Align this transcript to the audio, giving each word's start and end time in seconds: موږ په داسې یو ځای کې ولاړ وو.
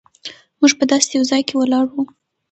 موږ 0.59 0.71
په 0.79 0.83
داسې 0.91 1.09
یو 1.17 1.23
ځای 1.29 1.41
کې 1.47 1.55
ولاړ 1.57 1.85
وو. 1.89 2.01